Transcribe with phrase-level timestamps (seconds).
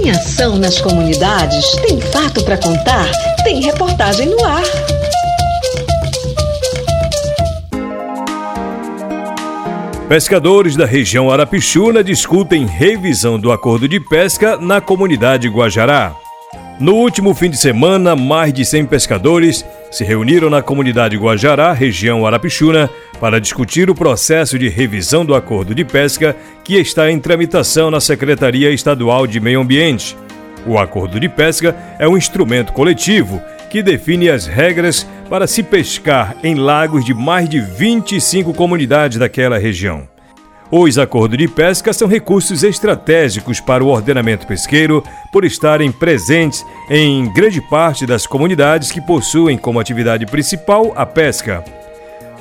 [0.00, 1.72] Tem ação nas comunidades?
[1.86, 3.04] Tem fato para contar?
[3.44, 4.62] Tem reportagem no ar.
[10.08, 16.16] Pescadores da região Arapixuna discutem revisão do acordo de pesca na comunidade Guajará.
[16.80, 22.26] No último fim de semana, mais de 100 pescadores se reuniram na comunidade Guajará, região
[22.26, 22.88] Arapixuna,
[23.20, 26.34] para discutir o processo de revisão do acordo de pesca
[26.64, 30.16] que está em tramitação na Secretaria Estadual de Meio Ambiente.
[30.66, 36.34] O acordo de pesca é um instrumento coletivo que define as regras para se pescar
[36.42, 40.08] em lagos de mais de 25 comunidades daquela região.
[40.72, 45.02] Os acordos de pesca são recursos estratégicos para o ordenamento pesqueiro
[45.32, 51.79] por estarem presentes em grande parte das comunidades que possuem como atividade principal a pesca.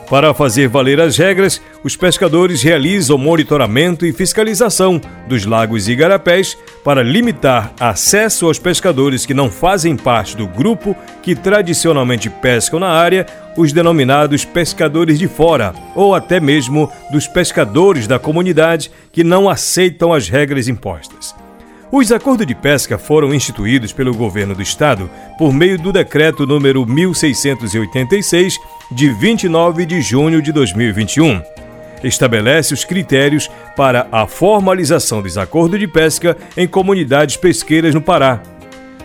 [0.10, 6.58] Para fazer valer as regras, os pescadores realizam monitoramento e fiscalização dos lagos e igarapés
[6.84, 12.90] para limitar acesso aos pescadores que não fazem parte do grupo que tradicionalmente pescam na
[12.90, 19.48] área, os denominados pescadores de fora, ou até mesmo dos pescadores da comunidade que não
[19.48, 21.36] aceitam as regras impostas.
[21.92, 26.86] Os acordos de pesca foram instituídos pelo governo do estado por meio do decreto número
[26.86, 28.58] 1686
[28.92, 31.42] de 29 de junho de 2021.
[32.04, 38.42] Estabelece os critérios para a formalização dos acordos de pesca em comunidades pesqueiras no Pará.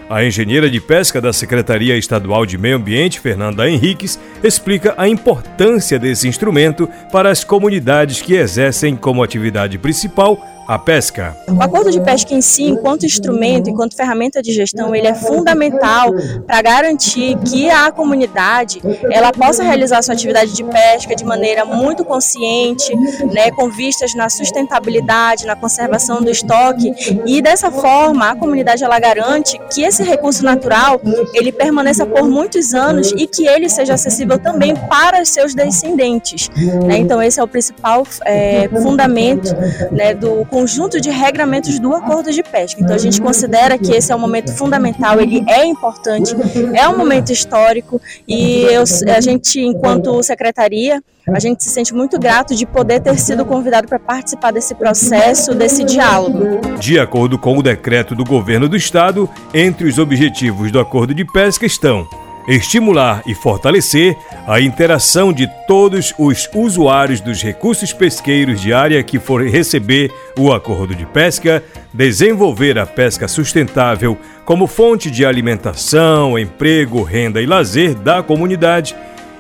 [0.08, 5.98] A engenheira de pesca da Secretaria Estadual de Meio Ambiente, Fernanda Henriques, explica a importância
[5.98, 11.36] desse instrumento para as comunidades que exercem como atividade principal a pesca.
[11.48, 16.12] O acordo de pesca em si, enquanto instrumento, enquanto ferramenta de gestão, ele é fundamental
[16.46, 22.04] para garantir que a comunidade ela possa realizar sua atividade de pesca de maneira muito
[22.04, 22.94] consciente,
[23.32, 26.92] né, com vistas na sustentabilidade, na conservação do estoque
[27.26, 31.00] e dessa forma a comunidade ela garante que esse recurso natural
[31.34, 36.48] ele permaneça por muitos anos e que ele seja acessível também para seus descendentes.
[36.86, 36.98] Né?
[36.98, 39.55] Então esse é o principal é, fundamento
[39.90, 42.80] né, do conjunto de regramentos do acordo de pesca.
[42.80, 46.32] Então a gente considera que esse é um momento fundamental, ele é importante,
[46.72, 52.20] é um momento histórico e eu, a gente, enquanto secretaria, a gente se sente muito
[52.20, 56.60] grato de poder ter sido convidado para participar desse processo, desse diálogo.
[56.78, 61.24] De acordo com o decreto do governo do estado, entre os objetivos do acordo de
[61.24, 62.06] pesca estão
[62.46, 64.16] estimular e fortalecer
[64.46, 70.52] a interação de todos os usuários dos recursos pesqueiros de área que forem receber o
[70.52, 71.62] acordo de pesca,
[71.92, 78.94] desenvolver a pesca sustentável como fonte de alimentação, emprego, renda e lazer da comunidade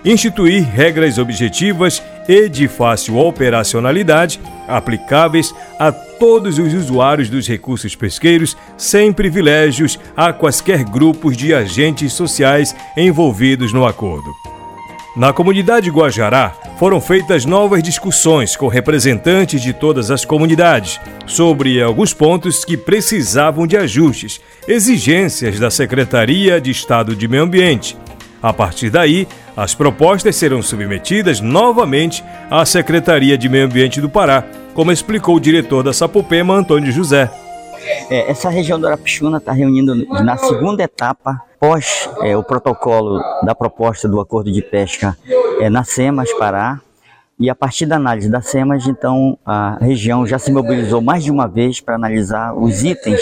[0.04, 8.56] instituir regras objetivas e de fácil operacionalidade aplicáveis a todos os usuários dos recursos pesqueiros,
[8.76, 14.30] sem privilégios a quaisquer grupos de agentes sociais envolvidos no acordo.
[15.16, 22.12] Na comunidade Guajará, foram feitas novas discussões com representantes de todas as comunidades sobre alguns
[22.12, 27.96] pontos que precisavam de ajustes, exigências da Secretaria de Estado de Meio Ambiente.
[28.42, 34.44] A partir daí, as propostas serão submetidas novamente à Secretaria de Meio Ambiente do Pará,
[34.74, 37.30] como explicou o diretor da Sapopema, Antônio José.
[38.10, 39.94] É, essa região do Arapixuna está reunindo
[40.24, 45.16] na segunda etapa, pós é, o protocolo da proposta do acordo de pesca
[45.60, 46.80] é, na SEMAS Pará.
[47.38, 51.32] E a partir da análise da SEMAS, então, a região já se mobilizou mais de
[51.32, 53.20] uma vez para analisar os itens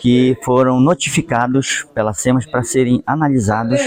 [0.00, 3.80] que foram notificados pela SEMAS para serem analisados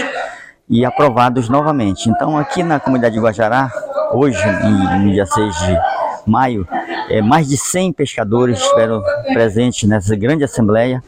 [0.72, 2.08] e aprovados novamente.
[2.08, 3.70] Então, aqui na comunidade de Guajará,
[4.10, 4.42] hoje,
[5.02, 5.78] no dia 6 de
[6.26, 6.66] maio,
[7.10, 9.02] é, mais de 100 pescadores estiveram
[9.34, 11.02] presentes nessa grande assembleia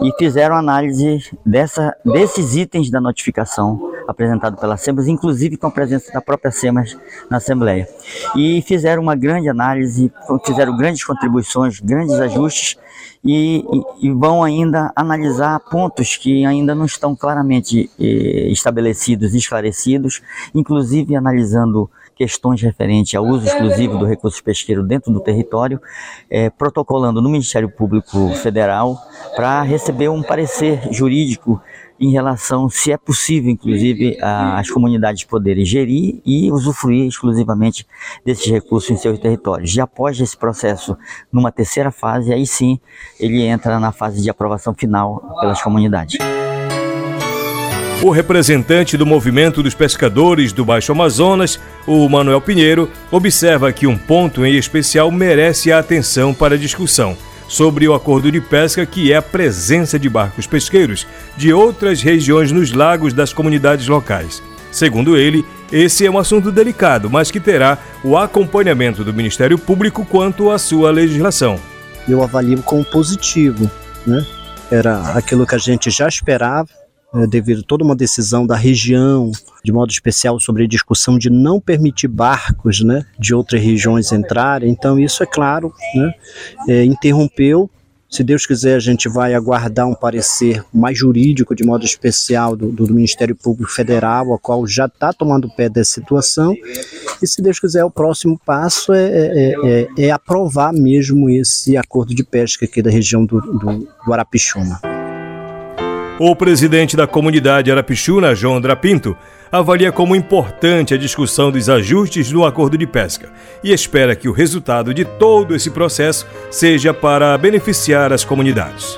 [0.00, 6.12] e fizeram análise dessa, desses itens da notificação apresentado pela SEMAS, inclusive com a presença
[6.12, 6.96] da própria SEMAS
[7.30, 7.88] na Assembleia.
[8.36, 10.12] E fizeram uma grande análise,
[10.44, 12.76] fizeram grandes contribuições, grandes ajustes
[13.24, 13.64] e,
[14.00, 20.20] e, vão ainda analisar pontos que ainda não estão claramente eh, estabelecidos e esclarecidos,
[20.52, 21.88] inclusive analisando
[22.22, 25.80] questões referentes ao uso exclusivo do recurso pesqueiro dentro do território,
[26.30, 28.96] eh, protocolando no Ministério Público Federal
[29.34, 31.60] para receber um parecer jurídico
[31.98, 37.86] em relação se é possível, inclusive, as comunidades poderem gerir e usufruir exclusivamente
[38.24, 39.74] desses recursos em seus territórios.
[39.74, 40.96] E após esse processo,
[41.32, 42.78] numa terceira fase, aí sim
[43.18, 46.18] ele entra na fase de aprovação final pelas comunidades.
[48.02, 53.96] O representante do movimento dos pescadores do Baixo Amazonas, o Manuel Pinheiro, observa que um
[53.96, 57.16] ponto em especial merece a atenção para a discussão
[57.46, 61.06] sobre o acordo de pesca, que é a presença de barcos pesqueiros
[61.36, 64.42] de outras regiões nos lagos das comunidades locais.
[64.72, 70.04] Segundo ele, esse é um assunto delicado, mas que terá o acompanhamento do Ministério Público
[70.04, 71.56] quanto à sua legislação.
[72.08, 73.70] Eu avalio como positivo,
[74.04, 74.26] né?
[74.72, 76.81] Era aquilo que a gente já esperava,
[77.28, 79.30] devido a toda uma decisão da região,
[79.64, 84.70] de modo especial sobre a discussão de não permitir barcos né, de outras regiões entrarem.
[84.70, 86.14] Então, isso, é claro, né,
[86.68, 87.70] é, interrompeu
[88.12, 92.70] se Deus quiser, a gente vai aguardar um parecer mais jurídico, de modo especial, do,
[92.70, 96.54] do Ministério Público Federal, a qual já está tomando pé dessa situação.
[97.22, 102.14] E se Deus quiser, o próximo passo é, é, é, é aprovar mesmo esse acordo
[102.14, 104.91] de pesca aqui da região do, do, do Arapixuna.
[106.24, 109.16] O presidente da comunidade Arapixuna, João André Pinto,
[109.50, 113.28] avalia como importante a discussão dos ajustes no acordo de pesca
[113.60, 118.96] e espera que o resultado de todo esse processo seja para beneficiar as comunidades.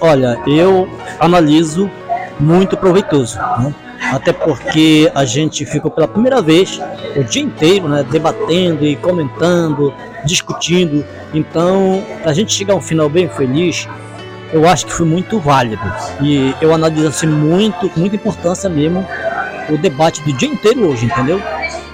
[0.00, 1.88] Olha, eu analiso
[2.40, 3.72] muito proveitoso, né?
[4.10, 6.80] até porque a gente ficou pela primeira vez
[7.14, 9.94] o dia inteiro né, debatendo e comentando,
[10.24, 11.04] discutindo.
[11.32, 13.86] Então, a gente chegar a um final bem feliz,
[14.52, 15.82] eu acho que foi muito válido.
[16.20, 19.06] E eu analiso assim, muito, muita importância mesmo
[19.68, 21.40] o debate do dia inteiro hoje, entendeu?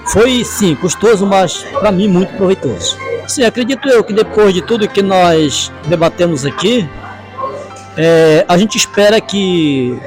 [0.07, 2.97] Foi sim custoso, mas para mim muito proveitoso.
[3.27, 6.87] Sim, acredito eu que depois de tudo que nós debatemos aqui,
[7.97, 9.99] é, a gente espera que,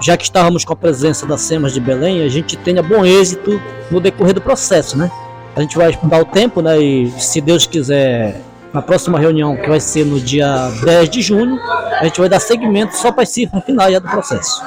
[0.00, 3.60] já que estávamos com a presença das SEMAS de Belém, a gente tenha bom êxito
[3.90, 5.10] no decorrer do processo, né?
[5.56, 6.78] A gente vai dar o tempo, né?
[6.80, 8.40] E se Deus quiser
[8.72, 11.58] na próxima reunião, que vai ser no dia 10 de junho,
[12.00, 14.62] a gente vai dar seguimento só para esse final do processo.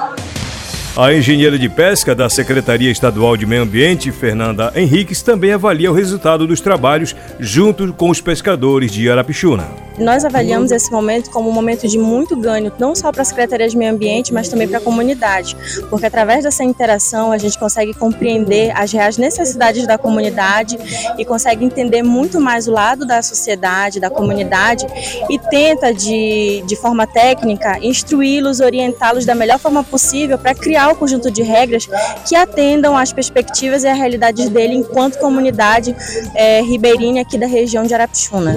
[0.96, 5.94] A engenheira de pesca da Secretaria Estadual de Meio Ambiente, Fernanda Henriques, também avalia o
[5.94, 9.66] resultado dos trabalhos junto com os pescadores de Arapixuna.
[9.98, 13.68] Nós avaliamos esse momento como um momento de muito ganho, não só para a Secretaria
[13.68, 15.56] de Meio Ambiente, mas também para a comunidade,
[15.88, 20.76] porque através dessa interação a gente consegue compreender as reais necessidades da comunidade
[21.16, 24.84] e consegue entender muito mais o lado da sociedade, da comunidade
[25.30, 30.54] e tenta, de, de forma técnica, instruí-los, orientá-los da melhor forma possível para
[30.84, 31.88] criar o conjunto de regras
[32.26, 35.96] que atendam às perspectivas e às realidades dele enquanto comunidade
[36.34, 38.56] é, ribeirinha aqui da região de Arapixuna.